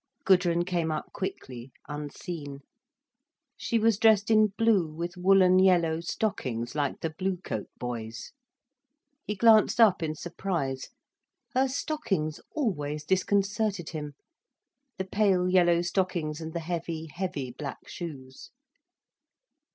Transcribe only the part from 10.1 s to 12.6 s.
surprise. Her stockings